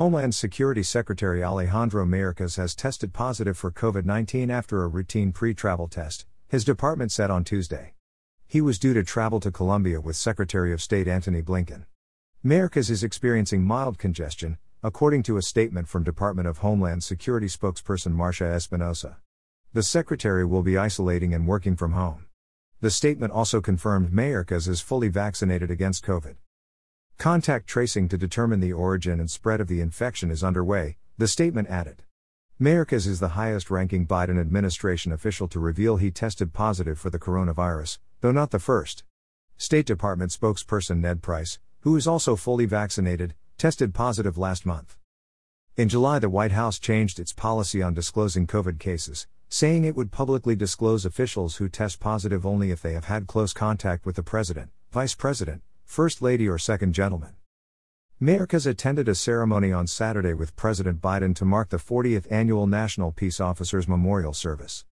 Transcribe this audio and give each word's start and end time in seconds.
Homeland 0.00 0.34
Security 0.34 0.82
Secretary 0.82 1.44
Alejandro 1.44 2.06
Mayorkas 2.06 2.56
has 2.56 2.74
tested 2.74 3.12
positive 3.12 3.58
for 3.58 3.70
COVID 3.70 4.06
19 4.06 4.50
after 4.50 4.82
a 4.82 4.88
routine 4.88 5.30
pre 5.30 5.52
travel 5.52 5.88
test, 5.88 6.24
his 6.48 6.64
department 6.64 7.12
said 7.12 7.30
on 7.30 7.44
Tuesday. 7.44 7.92
He 8.46 8.62
was 8.62 8.78
due 8.78 8.94
to 8.94 9.04
travel 9.04 9.40
to 9.40 9.50
Colombia 9.50 10.00
with 10.00 10.16
Secretary 10.16 10.72
of 10.72 10.80
State 10.80 11.06
Antony 11.06 11.42
Blinken. 11.42 11.84
Mayorkas 12.42 12.88
is 12.88 13.04
experiencing 13.04 13.62
mild 13.62 13.98
congestion, 13.98 14.56
according 14.82 15.22
to 15.24 15.36
a 15.36 15.42
statement 15.42 15.86
from 15.86 16.02
Department 16.02 16.48
of 16.48 16.56
Homeland 16.60 17.04
Security 17.04 17.46
spokesperson 17.46 18.12
Marcia 18.12 18.46
Espinosa. 18.46 19.18
The 19.74 19.82
secretary 19.82 20.46
will 20.46 20.62
be 20.62 20.78
isolating 20.78 21.34
and 21.34 21.46
working 21.46 21.76
from 21.76 21.92
home. 21.92 22.24
The 22.80 22.90
statement 22.90 23.34
also 23.34 23.60
confirmed 23.60 24.12
Mayorkas 24.12 24.66
is 24.66 24.80
fully 24.80 25.08
vaccinated 25.08 25.70
against 25.70 26.06
COVID. 26.06 26.36
Contact 27.20 27.66
tracing 27.66 28.08
to 28.08 28.16
determine 28.16 28.60
the 28.60 28.72
origin 28.72 29.20
and 29.20 29.30
spread 29.30 29.60
of 29.60 29.68
the 29.68 29.82
infection 29.82 30.30
is 30.30 30.42
underway, 30.42 30.96
the 31.18 31.28
statement 31.28 31.68
added. 31.68 32.02
Mayorkas 32.58 33.06
is 33.06 33.20
the 33.20 33.36
highest 33.36 33.70
ranking 33.70 34.06
Biden 34.06 34.40
administration 34.40 35.12
official 35.12 35.46
to 35.48 35.60
reveal 35.60 35.98
he 35.98 36.10
tested 36.10 36.54
positive 36.54 36.98
for 36.98 37.10
the 37.10 37.18
coronavirus, 37.18 37.98
though 38.22 38.32
not 38.32 38.52
the 38.52 38.58
first. 38.58 39.04
State 39.58 39.84
Department 39.84 40.30
spokesperson 40.30 41.00
Ned 41.00 41.20
Price, 41.20 41.58
who 41.80 41.94
is 41.94 42.06
also 42.06 42.36
fully 42.36 42.64
vaccinated, 42.64 43.34
tested 43.58 43.92
positive 43.92 44.38
last 44.38 44.64
month. 44.64 44.96
In 45.76 45.90
July, 45.90 46.20
the 46.20 46.30
White 46.30 46.52
House 46.52 46.78
changed 46.78 47.20
its 47.20 47.34
policy 47.34 47.82
on 47.82 47.92
disclosing 47.92 48.46
COVID 48.46 48.78
cases, 48.78 49.26
saying 49.50 49.84
it 49.84 49.94
would 49.94 50.10
publicly 50.10 50.56
disclose 50.56 51.04
officials 51.04 51.56
who 51.56 51.68
test 51.68 52.00
positive 52.00 52.46
only 52.46 52.70
if 52.70 52.80
they 52.80 52.94
have 52.94 53.04
had 53.04 53.26
close 53.26 53.52
contact 53.52 54.06
with 54.06 54.16
the 54.16 54.22
president, 54.22 54.70
vice 54.90 55.14
president, 55.14 55.60
first 55.90 56.22
lady, 56.22 56.48
or 56.48 56.56
second 56.56 56.92
gentleman. 56.92 57.34
Mayorkas 58.22 58.64
attended 58.64 59.08
a 59.08 59.14
ceremony 59.16 59.72
on 59.72 59.88
Saturday 59.88 60.32
with 60.32 60.54
President 60.54 61.00
Biden 61.00 61.34
to 61.34 61.44
mark 61.44 61.70
the 61.70 61.78
40th 61.78 62.30
annual 62.30 62.68
National 62.68 63.10
Peace 63.10 63.40
Officers 63.40 63.88
Memorial 63.88 64.32
Service. 64.32 64.84